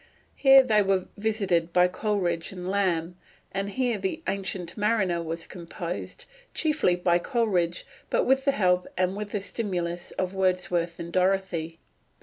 Here 0.35 0.63
they 0.63 0.81
were 0.81 1.05
visited 1.15 1.71
by 1.71 1.87
Coleridge 1.87 2.51
and 2.51 2.67
Lamb, 2.67 3.17
and 3.51 3.69
here 3.69 3.99
the 3.99 4.23
"Ancient 4.27 4.75
Mariner" 4.75 5.21
was 5.21 5.45
composed, 5.45 6.25
chiefly 6.55 6.95
by 6.95 7.19
Coleridge, 7.19 7.85
but 8.09 8.23
with 8.23 8.43
the 8.45 8.51
help 8.51 8.87
and 8.97 9.13
by 9.13 9.25
the 9.25 9.39
stimulus 9.41 10.09
of 10.13 10.33
Wordsworth 10.33 10.97
and 10.99 11.13
Dorothy. 11.13 11.77